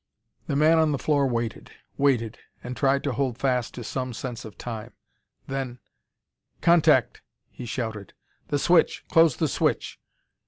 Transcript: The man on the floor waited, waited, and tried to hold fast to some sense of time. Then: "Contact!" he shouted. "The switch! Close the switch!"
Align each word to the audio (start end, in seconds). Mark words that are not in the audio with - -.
The 0.47 0.55
man 0.55 0.79
on 0.79 0.91
the 0.93 0.97
floor 0.97 1.27
waited, 1.27 1.69
waited, 1.95 2.39
and 2.63 2.75
tried 2.75 3.03
to 3.03 3.11
hold 3.11 3.37
fast 3.37 3.75
to 3.75 3.83
some 3.83 4.13
sense 4.13 4.45
of 4.45 4.57
time. 4.57 4.93
Then: 5.45 5.77
"Contact!" 6.59 7.21
he 7.51 7.67
shouted. 7.67 8.13
"The 8.47 8.57
switch! 8.57 9.05
Close 9.09 9.35
the 9.35 9.47
switch!" 9.47 9.99